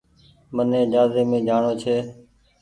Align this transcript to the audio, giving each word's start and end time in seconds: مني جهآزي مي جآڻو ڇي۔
مني 0.55 0.79
جهآزي 0.93 1.23
مي 1.29 1.39
جآڻو 1.47 1.71
ڇي۔ 1.81 1.95